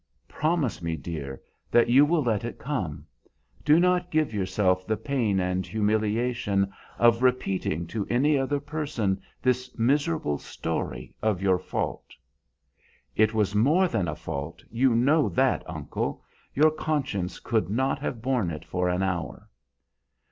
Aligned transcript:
Promise 0.27 0.81
me, 0.81 0.95
dear, 0.97 1.43
that 1.69 1.87
you 1.87 2.05
will 2.05 2.23
let 2.23 2.43
it 2.43 2.57
come. 2.57 3.05
Do 3.63 3.79
not 3.79 4.09
give 4.09 4.33
yourself 4.33 4.87
the 4.87 4.97
pain 4.97 5.39
and 5.39 5.63
humiliation 5.63 6.73
of 6.97 7.21
repeating 7.21 7.85
to 7.85 8.07
any 8.09 8.35
other 8.35 8.59
person 8.59 9.21
this 9.43 9.77
miserable 9.77 10.39
story 10.39 11.13
of 11.21 11.43
your 11.43 11.59
fault." 11.59 12.15
"It 13.15 13.35
was 13.35 13.53
more 13.53 13.87
than 13.87 14.07
a 14.07 14.15
fault; 14.15 14.63
you 14.71 14.95
know 14.95 15.29
that, 15.29 15.63
uncle. 15.69 16.23
Your 16.55 16.71
conscience 16.71 17.39
could 17.39 17.69
not 17.69 17.99
have 17.99 18.23
borne 18.23 18.49
it 18.49 18.65
for 18.65 18.89
an 18.89 19.03
hour." 19.03 19.47